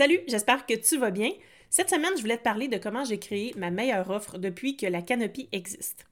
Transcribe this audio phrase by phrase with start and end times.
[0.00, 1.30] Salut, j'espère que tu vas bien.
[1.68, 4.86] Cette semaine, je voulais te parler de comment j'ai créé ma meilleure offre depuis que
[4.86, 6.06] la canopie existe.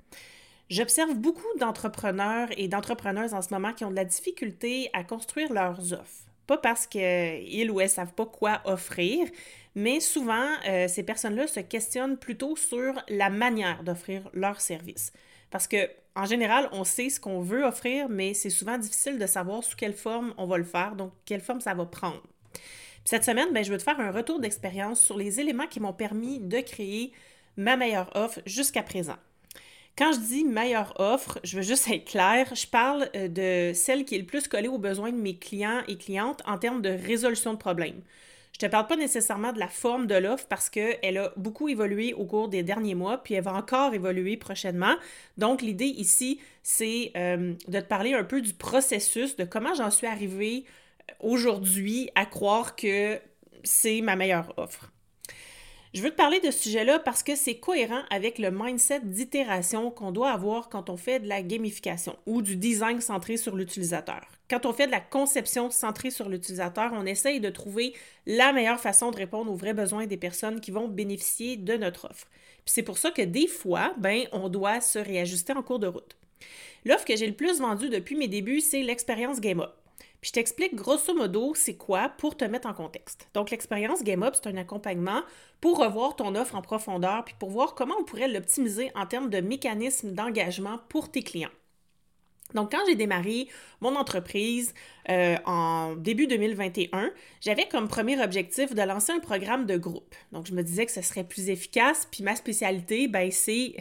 [0.68, 5.50] J'observe beaucoup d'entrepreneurs et d'entrepreneuses en ce moment qui ont de la difficulté à construire
[5.50, 6.26] leurs offres.
[6.46, 9.26] Pas parce qu'ils ou elles savent pas quoi offrir,
[9.74, 15.14] mais souvent, euh, ces personnes-là se questionnent plutôt sur la manière d'offrir leurs services.
[15.50, 19.26] Parce que, en général, on sait ce qu'on veut offrir, mais c'est souvent difficile de
[19.26, 22.22] savoir sous quelle forme on va le faire, donc quelle forme ça va prendre.
[23.10, 25.94] Cette semaine, ben, je veux te faire un retour d'expérience sur les éléments qui m'ont
[25.94, 27.10] permis de créer
[27.56, 29.16] ma meilleure offre jusqu'à présent.
[29.96, 34.04] Quand je dis meilleure offre, je veux juste être claire, je parle euh, de celle
[34.04, 36.90] qui est le plus collée aux besoins de mes clients et clientes en termes de
[36.90, 38.02] résolution de problèmes.
[38.52, 41.70] Je ne te parle pas nécessairement de la forme de l'offre parce qu'elle a beaucoup
[41.70, 44.96] évolué au cours des derniers mois, puis elle va encore évoluer prochainement.
[45.38, 49.90] Donc, l'idée ici, c'est euh, de te parler un peu du processus, de comment j'en
[49.90, 50.66] suis arrivée
[51.20, 53.20] aujourd'hui à croire que
[53.64, 54.90] c'est ma meilleure offre.
[55.94, 59.90] Je veux te parler de ce sujet-là parce que c'est cohérent avec le mindset d'itération
[59.90, 64.20] qu'on doit avoir quand on fait de la gamification ou du design centré sur l'utilisateur.
[64.50, 67.94] Quand on fait de la conception centrée sur l'utilisateur, on essaye de trouver
[68.26, 72.04] la meilleure façon de répondre aux vrais besoins des personnes qui vont bénéficier de notre
[72.10, 72.26] offre.
[72.66, 76.16] c'est pour ça que des fois, ben, on doit se réajuster en cours de route.
[76.84, 79.74] L'offre que j'ai le plus vendue depuis mes débuts, c'est l'expérience Game Up.
[80.20, 83.28] Puis je t'explique grosso modo c'est quoi pour te mettre en contexte.
[83.34, 85.22] Donc l'expérience Game Up, c'est un accompagnement
[85.60, 89.30] pour revoir ton offre en profondeur puis pour voir comment on pourrait l'optimiser en termes
[89.30, 91.50] de mécanismes d'engagement pour tes clients.
[92.54, 93.48] Donc, quand j'ai démarré
[93.80, 94.72] mon entreprise
[95.10, 97.10] euh, en début 2021,
[97.40, 100.14] j'avais comme premier objectif de lancer un programme de groupe.
[100.32, 102.08] Donc, je me disais que ce serait plus efficace.
[102.10, 103.76] Puis ma spécialité, ben, c'est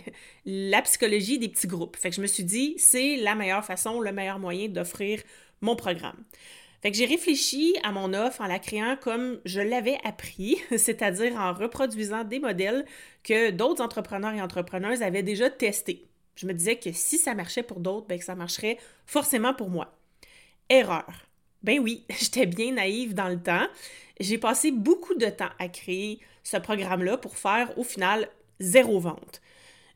[0.45, 1.95] la psychologie des petits groupes.
[1.95, 5.21] Fait que je me suis dit, c'est la meilleure façon, le meilleur moyen d'offrir
[5.61, 6.23] mon programme.
[6.81, 11.53] Fait j'ai réfléchi à mon offre en la créant comme je l'avais appris, c'est-à-dire en
[11.53, 12.85] reproduisant des modèles
[13.23, 16.07] que d'autres entrepreneurs et entrepreneuses avaient déjà testés.
[16.35, 19.69] Je me disais que si ça marchait pour d'autres, ben que ça marcherait forcément pour
[19.69, 19.97] moi.
[20.69, 21.27] Erreur.
[21.63, 23.67] Ben oui, j'étais bien naïve dans le temps.
[24.19, 28.29] J'ai passé beaucoup de temps à créer ce programme-là pour faire au final
[28.59, 29.41] zéro vente.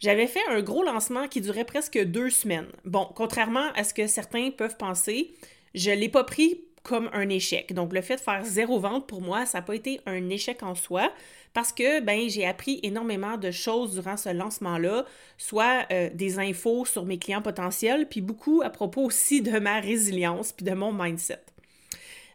[0.02, 2.68] J'avais fait un gros lancement qui durait presque deux semaines.
[2.86, 5.32] Bon, contrairement à ce que certains peuvent penser,
[5.76, 7.72] je ne l'ai pas pris comme un échec.
[7.74, 10.64] Donc, le fait de faire zéro vente, pour moi, ça n'a pas été un échec
[10.64, 11.12] en soi
[11.54, 15.06] parce que, ben, j'ai appris énormément de choses durant ce lancement-là,
[15.38, 19.80] soit euh, des infos sur mes clients potentiels, puis beaucoup à propos aussi de ma
[19.80, 21.44] résilience puis de mon mindset.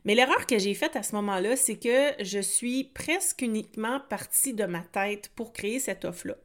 [0.04, 4.54] Mais l'erreur que j'ai faite à ce moment-là, c'est que je suis presque uniquement partie
[4.54, 6.36] de ma tête pour créer cette offre-là.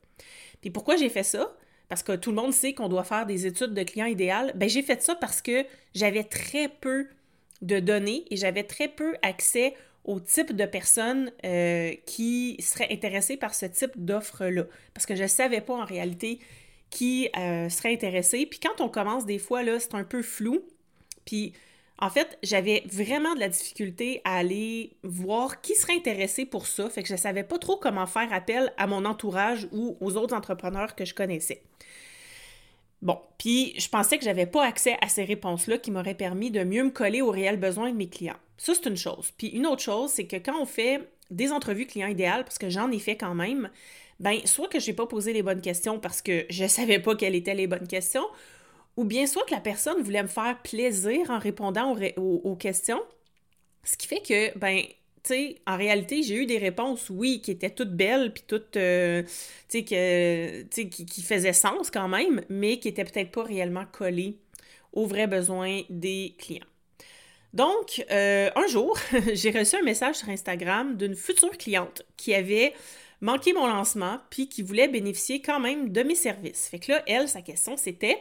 [0.62, 1.56] Puis pourquoi j'ai fait ça?
[1.90, 4.54] Parce que tout le monde sait qu'on doit faire des études de client idéal.
[4.56, 7.08] Ben, j'ai fait ça parce que j'avais très peu
[7.62, 13.38] de données et j'avais très peu accès au type de personnes euh, qui seraient intéressées
[13.38, 14.64] par ce type d'offre-là.
[14.94, 16.40] Parce que je ne savais pas en réalité
[16.90, 18.46] qui euh, serait intéressé.
[18.46, 20.62] Puis quand on commence, des fois, là, c'est un peu flou.
[21.26, 21.54] Puis
[22.02, 26.90] en fait, j'avais vraiment de la difficulté à aller voir qui serait intéressé pour ça,
[26.90, 30.18] fait que je ne savais pas trop comment faire appel à mon entourage ou aux
[30.18, 31.62] autres entrepreneurs que je connaissais.
[33.04, 36.64] Bon, puis je pensais que j'avais pas accès à ces réponses-là qui m'auraient permis de
[36.64, 38.36] mieux me coller aux réels besoins de mes clients.
[38.58, 39.32] Ça, c'est une chose.
[39.38, 42.70] Puis une autre chose, c'est que quand on fait des entrevues clients idéales, parce que
[42.70, 43.70] j'en ai fait quand même,
[44.20, 47.00] ben soit que je n'ai pas posé les bonnes questions parce que je ne savais
[47.00, 48.26] pas quelles étaient les bonnes questions,
[49.02, 53.02] ou bien soit que la personne voulait me faire plaisir en répondant aux, questions,
[53.84, 54.84] ce qui fait que, ben,
[55.24, 58.78] tu sais, en réalité, j'ai eu des réponses, oui, qui étaient toutes belles, puis toutes,
[58.78, 59.24] euh,
[59.68, 64.38] tu sais, qui, qui faisaient sens quand même, mais qui étaient peut-être pas réellement collées
[64.94, 66.66] aux vrais besoins des clients.
[67.54, 69.00] Donc, euh, un jour,
[69.34, 72.74] j'ai reçu un message sur Instagram d'une future cliente qui avait
[73.20, 76.68] manqué mon lancement, puis qui voulait bénéficier quand même de mes services.
[76.70, 78.20] Fait que là, elle, sa question, c'était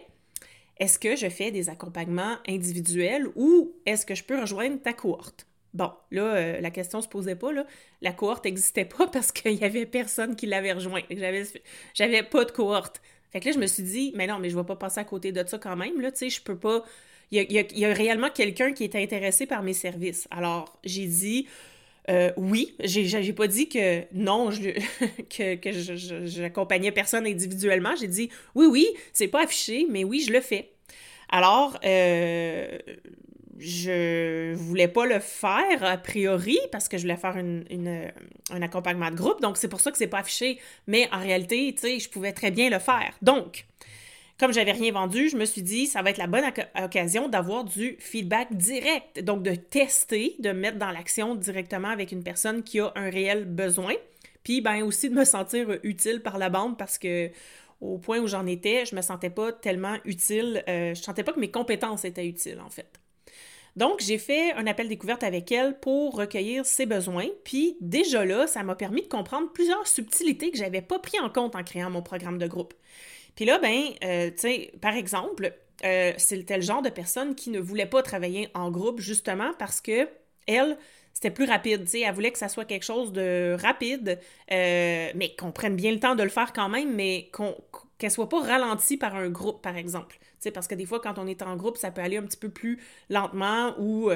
[0.81, 5.47] est-ce que je fais des accompagnements individuels ou est-ce que je peux rejoindre ta cohorte?
[5.75, 7.67] Bon, là, euh, la question se posait pas, là.
[8.00, 11.03] La cohorte n'existait pas parce qu'il y avait personne qui l'avait rejoint.
[11.11, 11.44] J'avais,
[11.94, 13.00] j'avais pas de cohorte.
[13.31, 15.05] Fait que là, je me suis dit, mais non, mais je vais pas passer à
[15.05, 16.83] côté de ça quand même, là, tu sais, je peux pas...
[17.31, 20.26] il y a, réellement quelqu'un qui est intéressé par mes services.
[20.31, 21.47] Alors, j'ai dit
[22.08, 22.75] euh, oui.
[22.82, 24.70] J'ai pas dit que non, je,
[25.29, 25.70] que, que
[26.26, 27.94] j'accompagnais personne individuellement.
[27.97, 30.70] J'ai dit oui, oui, c'est pas affiché, mais oui, je le fais.
[31.29, 32.79] Alors, euh,
[33.58, 38.11] je voulais pas le faire a priori parce que je voulais faire une,
[38.50, 40.58] un accompagnement de groupe, donc c'est pour ça que c'est pas affiché.
[40.87, 43.14] Mais en réalité, tu sais, je pouvais très bien le faire.
[43.23, 43.67] Donc,
[44.41, 46.45] comme j'avais rien vendu, je me suis dit, ça va être la bonne
[46.83, 49.23] occasion d'avoir du feedback direct.
[49.23, 53.45] Donc, de tester, de mettre dans l'action directement avec une personne qui a un réel
[53.45, 53.93] besoin.
[54.43, 57.31] Puis, ben aussi de me sentir utile par la bande parce que
[57.83, 60.65] au point où j'en étais, je me sentais pas tellement utile.
[60.69, 62.99] Euh, je sentais pas que mes compétences étaient utiles, en fait.
[63.77, 67.29] Donc, j'ai fait un appel découverte avec elle pour recueillir ses besoins.
[67.45, 71.29] Puis, déjà là, ça m'a permis de comprendre plusieurs subtilités que j'avais pas pris en
[71.29, 72.73] compte en créant mon programme de groupe.
[73.35, 75.53] Puis là, ben, euh, tu sais, par exemple,
[75.85, 79.81] euh, c'était le genre de personne qui ne voulait pas travailler en groupe justement parce
[79.81, 80.09] que
[80.47, 80.77] elle,
[81.12, 81.88] c'était plus rapide.
[81.88, 84.19] sais, elle voulait que ça soit quelque chose de rapide,
[84.53, 87.56] euh, mais qu'on prenne bien le temps de le faire quand même, mais qu'on,
[87.99, 90.19] qu'elle soit pas ralentie par un groupe, par exemple.
[90.53, 92.49] parce que des fois, quand on est en groupe, ça peut aller un petit peu
[92.49, 94.11] plus lentement ou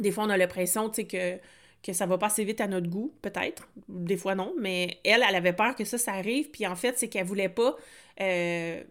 [0.00, 1.38] des fois, on a l'impression que,
[1.82, 3.68] que ça va pas assez vite à notre goût, peut-être.
[3.88, 4.54] Des fois, non.
[4.58, 6.50] Mais elle, elle avait peur que ça, ça arrive.
[6.50, 7.76] Puis en fait, c'est qu'elle voulait pas.
[8.20, 8.82] Euh,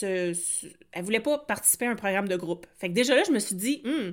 [0.00, 2.66] elle voulait pas participer à un programme de groupe.
[2.78, 4.12] Fait que déjà là, je me suis dit, hmm,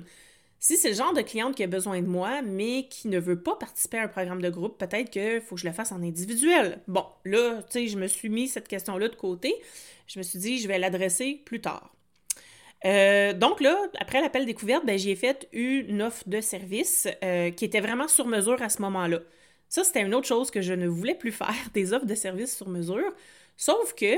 [0.58, 3.40] si c'est le genre de cliente qui a besoin de moi, mais qui ne veut
[3.40, 6.02] pas participer à un programme de groupe, peut-être qu'il faut que je le fasse en
[6.02, 6.80] individuel.
[6.88, 9.54] Bon, là, tu sais, je me suis mis cette question-là de côté.
[10.06, 11.94] Je me suis dit, je vais l'adresser plus tard.
[12.84, 17.64] Euh, donc là, après l'appel découverte, ben, j'ai fait une offre de service euh, qui
[17.64, 19.20] était vraiment sur mesure à ce moment-là.
[19.68, 22.56] Ça, c'était une autre chose que je ne voulais plus faire, des offres de service
[22.56, 23.12] sur mesure.
[23.56, 24.16] Sauf que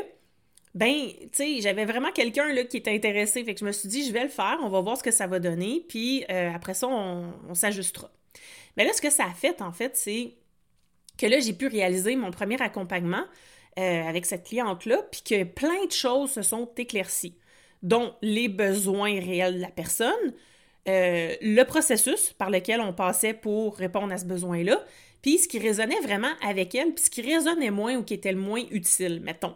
[0.74, 3.44] ben, tu sais, j'avais vraiment quelqu'un là qui était intéressé.
[3.44, 5.12] Fait que je me suis dit, je vais le faire, on va voir ce que
[5.12, 8.10] ça va donner, puis euh, après ça, on, s'ajustera.
[8.76, 10.34] Mais là, ce que ça a fait, en fait, c'est
[11.16, 13.24] que là, j'ai pu réaliser mon premier accompagnement
[13.76, 17.36] avec cette cliente-là, puis que plein de choses se sont éclaircies,
[17.84, 20.32] dont les besoins réels de la personne,
[20.88, 24.82] euh, le processus par lequel on passait pour répondre à ce besoin-là,
[25.22, 28.32] puis ce qui résonnait vraiment avec elle, puis ce qui résonnait moins ou qui était
[28.32, 29.54] le moins utile, mettons.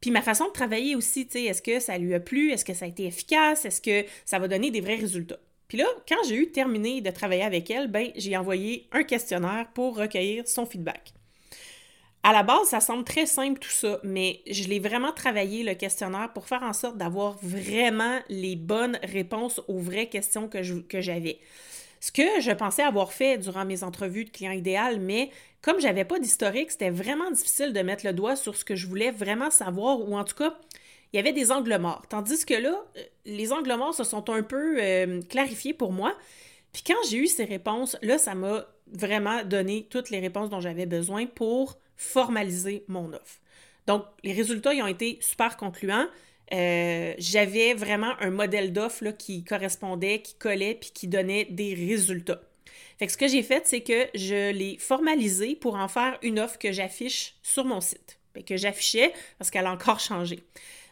[0.00, 2.52] Puis ma façon de travailler aussi, tu est-ce que ça lui a plu?
[2.52, 3.64] Est-ce que ça a été efficace?
[3.64, 5.38] Est-ce que ça va donner des vrais résultats?
[5.68, 9.66] Puis là, quand j'ai eu terminé de travailler avec elle, ben, j'ai envoyé un questionnaire
[9.74, 11.12] pour recueillir son feedback.
[12.28, 15.74] À la base, ça semble très simple tout ça, mais je l'ai vraiment travaillé le
[15.74, 21.38] questionnaire pour faire en sorte d'avoir vraiment les bonnes réponses aux vraies questions que j'avais.
[22.00, 25.30] Ce que je pensais avoir fait durant mes entrevues de client idéal, mais
[25.62, 28.88] comme j'avais pas d'historique, c'était vraiment difficile de mettre le doigt sur ce que je
[28.88, 30.58] voulais vraiment savoir, ou en tout cas,
[31.12, 32.02] il y avait des angles morts.
[32.08, 36.12] Tandis que là, euh, les angles morts se sont un peu euh, clarifiés pour moi.
[36.72, 40.60] Puis quand j'ai eu ces réponses, là, ça m'a vraiment donné toutes les réponses dont
[40.60, 43.40] j'avais besoin pour formaliser mon offre.
[43.86, 46.06] Donc, les résultats, ils ont été super concluants.
[46.52, 52.40] Euh, j'avais vraiment un modèle d'offre qui correspondait, qui collait, puis qui donnait des résultats.
[52.98, 56.38] Fait que ce que j'ai fait, c'est que je l'ai formalisé pour en faire une
[56.38, 60.42] offre que j'affiche sur mon site, que j'affichais parce qu'elle a encore changé.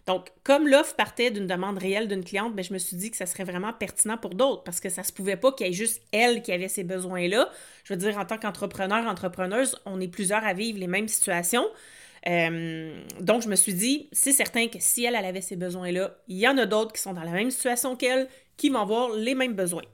[0.07, 3.17] Donc, comme l'offre partait d'une demande réelle d'une cliente, ben, je me suis dit que
[3.17, 5.73] ça serait vraiment pertinent pour d'autres parce que ça se pouvait pas qu'il y ait
[5.73, 7.49] juste elle qui avait ces besoins-là.
[7.85, 11.67] Je veux dire, en tant qu'entrepreneur, entrepreneuse, on est plusieurs à vivre les mêmes situations.
[12.29, 16.37] Euh, donc, je me suis dit, c'est certain que si elle, avait ces besoins-là, il
[16.39, 19.35] y en a d'autres qui sont dans la même situation qu'elle, qui vont avoir les
[19.35, 19.85] mêmes besoins.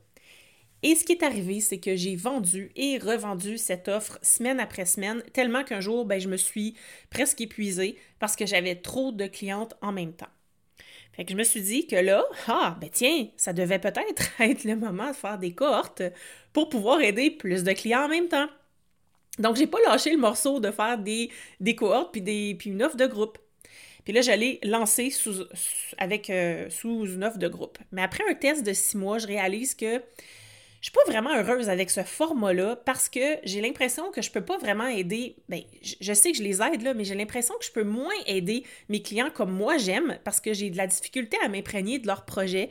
[0.83, 4.87] Et ce qui est arrivé, c'est que j'ai vendu et revendu cette offre semaine après
[4.87, 6.75] semaine, tellement qu'un jour, ben, je me suis
[7.11, 10.31] presque épuisée parce que j'avais trop de clientes en même temps.
[11.13, 14.65] Fait que je me suis dit que là, ah, ben tiens, ça devait peut-être être
[14.65, 16.03] le moment de faire des cohortes
[16.53, 18.49] pour pouvoir aider plus de clients en même temps.
[19.39, 22.83] Donc, j'ai pas lâché le morceau de faire des, des cohortes puis, des, puis une
[22.83, 23.39] offre de groupe.
[24.05, 25.45] Puis là, j'allais lancer sous,
[25.99, 27.79] avec, euh, sous une offre de groupe.
[27.93, 30.03] Mais après un test de six mois, je réalise que
[30.87, 34.57] suis pas vraiment heureuse avec ce format-là parce que j'ai l'impression que je peux pas
[34.59, 35.37] vraiment aider.
[35.49, 38.15] Ben, je sais que je les aide là, mais j'ai l'impression que je peux moins
[38.27, 42.07] aider mes clients comme moi j'aime parce que j'ai de la difficulté à m'imprégner de
[42.07, 42.71] leur projet,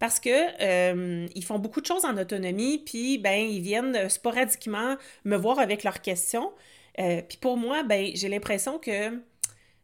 [0.00, 4.96] parce que euh, ils font beaucoup de choses en autonomie, puis ben ils viennent sporadiquement
[5.24, 6.50] me voir avec leurs questions.
[6.98, 9.20] Euh, puis pour moi, ben j'ai l'impression que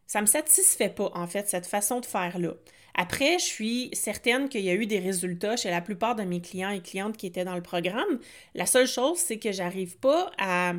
[0.07, 2.55] ça me satisfait pas en fait cette façon de faire là.
[2.95, 6.41] Après, je suis certaine qu'il y a eu des résultats chez la plupart de mes
[6.41, 8.21] clients et clientes qui étaient dans le programme.
[8.55, 10.73] La seule chose, c'est que j'arrive pas à,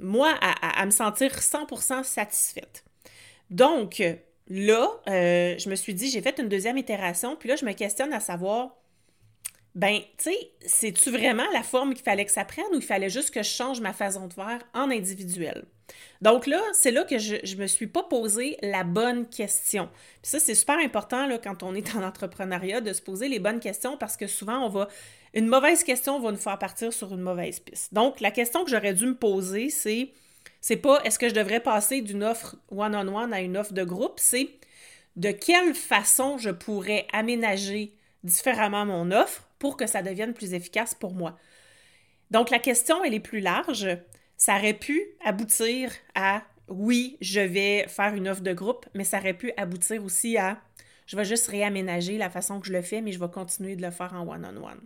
[0.00, 2.84] moi, à, à, me sentir 100% satisfaite.
[3.50, 4.02] Donc,
[4.48, 7.72] là, euh, je me suis dit, j'ai fait une deuxième itération, puis là, je me
[7.72, 8.76] questionne à savoir,
[9.74, 13.10] ben, tu sais, c'est-tu vraiment la forme qu'il fallait que ça prenne ou il fallait
[13.10, 15.64] juste que je change ma façon de faire en individuel?
[16.20, 19.88] Donc là, c'est là que je ne me suis pas posé la bonne question.
[20.22, 23.60] Puis ça, c'est super important quand on est en entrepreneuriat de se poser les bonnes
[23.60, 24.88] questions parce que souvent, on va.
[25.34, 27.92] Une mauvaise question va nous faire partir sur une mauvaise piste.
[27.92, 30.10] Donc, la question que j'aurais dû me poser, c'est
[30.60, 34.18] c'est pas est-ce que je devrais passer d'une offre one-on-one à une offre de groupe,
[34.18, 34.48] c'est
[35.16, 40.94] de quelle façon je pourrais aménager différemment mon offre pour que ça devienne plus efficace
[40.94, 41.38] pour moi?
[42.30, 43.88] Donc la question, elle est plus large.
[44.38, 49.18] Ça aurait pu aboutir à oui, je vais faire une offre de groupe, mais ça
[49.18, 50.58] aurait pu aboutir aussi à
[51.06, 53.82] je vais juste réaménager la façon que je le fais, mais je vais continuer de
[53.82, 54.80] le faire en one-on-one.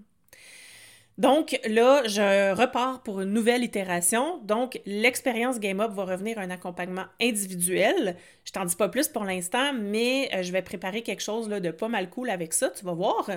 [1.18, 4.38] Donc là, je repars pour une nouvelle itération.
[4.44, 8.16] Donc, l'expérience Game Up va revenir à un accompagnement individuel.
[8.44, 11.61] Je t'en dis pas plus pour l'instant, mais euh, je vais préparer quelque chose là,
[11.61, 13.28] de pas mal cool avec ça, tu vas voir.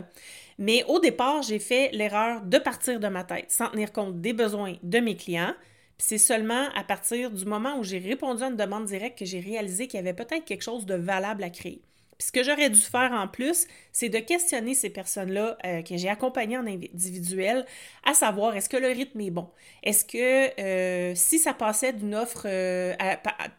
[0.57, 4.31] Mais au départ, j'ai fait l'erreur de partir de ma tête sans tenir compte des
[4.31, 5.53] besoins de mes clients.
[5.97, 9.39] C'est seulement à partir du moment où j'ai répondu à une demande directe que j'ai
[9.39, 11.81] réalisé qu'il y avait peut-être quelque chose de valable à créer.
[12.17, 15.97] Puis ce que j'aurais dû faire en plus, c'est de questionner ces personnes-là euh, que
[15.97, 17.65] j'ai accompagnées en individuel,
[18.05, 19.49] à savoir est-ce que le rythme est bon?
[19.83, 22.93] Est-ce que euh, si ça passait d'une offre euh,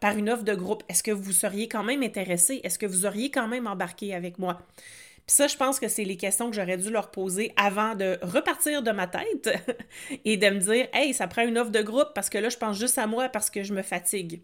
[0.00, 2.60] par une offre de groupe, est-ce que vous seriez quand même intéressé?
[2.64, 4.58] Est-ce que vous auriez quand même embarqué avec moi?
[5.26, 8.18] Puis ça, je pense que c'est les questions que j'aurais dû leur poser avant de
[8.22, 9.50] repartir de ma tête
[10.24, 12.56] et de me dire Hey, ça prend une offre de groupe parce que là, je
[12.56, 14.42] pense juste à moi parce que je me fatigue.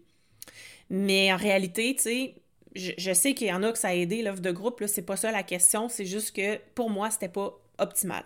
[0.89, 2.35] Mais en réalité, tu sais,
[2.75, 5.03] je, sais qu'il y en a que ça a aidé l'offre de groupe, là, c'est
[5.03, 8.23] pas ça la question, c'est juste que pour moi, c'était pas optimal.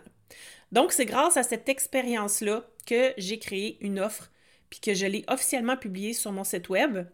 [0.71, 4.31] Donc, c'est grâce à cette expérience-là que j'ai créé une offre,
[4.69, 7.05] puis que je l'ai officiellement publiée sur mon site web.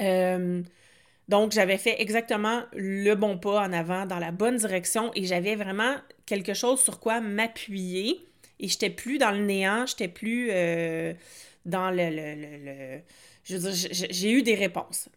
[0.00, 0.62] Euh,
[1.32, 5.56] donc, j'avais fait exactement le bon pas en avant, dans la bonne direction, et j'avais
[5.56, 5.94] vraiment
[6.26, 8.28] quelque chose sur quoi m'appuyer.
[8.60, 11.14] Et j'étais plus dans le néant, j'étais plus euh,
[11.64, 13.00] dans le, le
[13.44, 15.08] je veux dire, j'ai eu des réponses.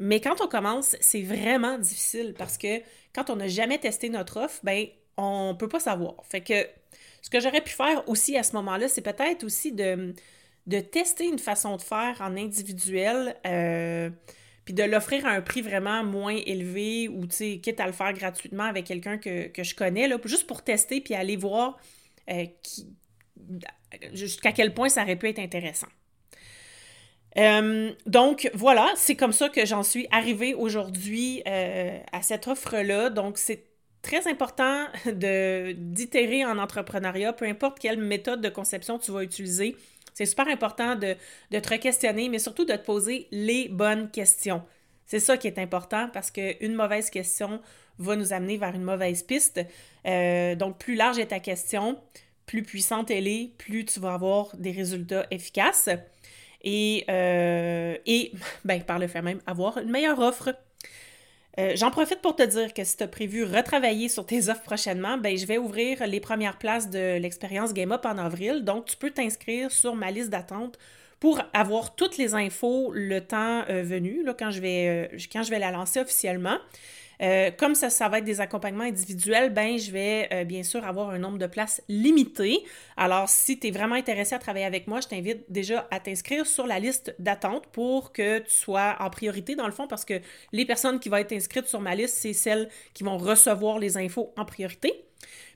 [0.00, 2.80] Mais quand on commence, c'est vraiment difficile parce que
[3.14, 6.14] quand on n'a jamais testé notre offre, ben on peut pas savoir.
[6.28, 6.66] Fait que
[7.22, 10.12] ce que j'aurais pu faire aussi à ce moment-là, c'est peut-être aussi de,
[10.66, 14.10] de tester une façon de faire en individuel, euh,
[14.64, 17.92] puis de l'offrir à un prix vraiment moins élevé ou, tu sais, quitte à le
[17.92, 21.78] faire gratuitement avec quelqu'un que, je connais, juste pour tester puis aller voir
[22.30, 22.44] euh,
[24.12, 25.88] jusqu'à quel point ça aurait pu être intéressant.
[27.38, 33.10] Euh, donc voilà, c'est comme ça que j'en suis arrivée aujourd'hui euh, à cette offre-là.
[33.10, 33.64] Donc c'est
[34.02, 39.76] très important de d'itérer en entrepreneuriat, peu importe quelle méthode de conception tu vas utiliser.
[40.14, 41.16] C'est super important de,
[41.50, 44.62] de te questionner, mais surtout de te poser les bonnes questions.
[45.06, 47.60] C'est ça qui est important parce qu'une mauvaise question
[47.98, 49.60] va nous amener vers une mauvaise piste.
[50.06, 51.98] Euh, donc, plus large est ta question,
[52.46, 55.88] plus puissante elle est, plus tu vas avoir des résultats efficaces
[56.62, 58.32] et, euh, et
[58.64, 60.54] ben, par le fait même, avoir une meilleure offre.
[61.58, 64.62] Euh, j'en profite pour te dire que si tu as prévu retravailler sur tes offres
[64.62, 68.64] prochainement, ben, je vais ouvrir les premières places de l'expérience Game Up en avril.
[68.64, 70.78] Donc, tu peux t'inscrire sur ma liste d'attente
[71.20, 76.00] pour avoir toutes les infos le temps euh, venu, vais, quand je vais la lancer
[76.00, 76.56] officiellement.
[77.22, 80.84] Euh, comme ça, ça va être des accompagnements individuels, ben je vais euh, bien sûr
[80.84, 82.58] avoir un nombre de places limité.
[82.96, 86.46] Alors, si tu es vraiment intéressé à travailler avec moi, je t'invite déjà à t'inscrire
[86.46, 90.20] sur la liste d'attente pour que tu sois en priorité dans le fond, parce que
[90.52, 93.96] les personnes qui vont être inscrites sur ma liste, c'est celles qui vont recevoir les
[93.96, 95.04] infos en priorité.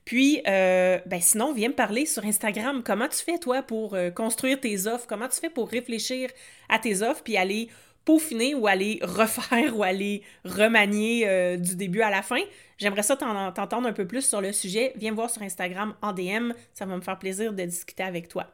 [0.04, 2.84] Puis, euh, ben sinon, viens me parler sur Instagram.
[2.84, 5.08] Comment tu fais, toi, pour construire tes offres?
[5.08, 6.30] Comment tu fais pour réfléchir
[6.68, 7.68] à tes offres puis aller
[8.06, 12.40] peaufiner ou aller refaire ou aller remanier euh, du début à la fin.
[12.78, 14.92] J'aimerais ça t'entendre un peu plus sur le sujet.
[14.96, 16.52] Viens me voir sur Instagram en DM.
[16.72, 18.46] Ça va me faire plaisir de discuter avec toi.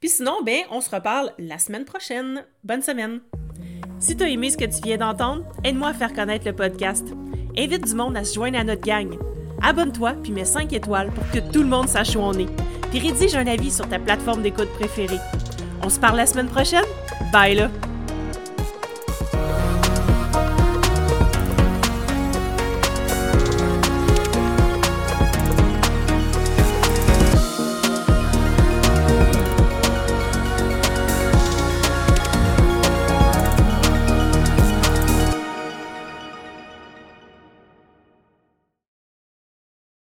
[0.00, 2.44] Puis sinon, ben, on se reparle la semaine prochaine.
[2.64, 3.20] Bonne semaine!
[3.98, 7.06] Si tu as aimé ce que tu viens d'entendre, aide-moi à faire connaître le podcast.
[7.58, 9.18] Invite du monde à se joindre à notre gang.
[9.62, 12.48] Abonne-toi puis mets 5 étoiles pour que tout le monde sache où on est.
[12.90, 15.18] Puis rédige un avis sur ta plateforme d'écoute préférée.
[15.82, 16.84] On se parle la semaine prochaine?
[17.32, 17.89] Bye là!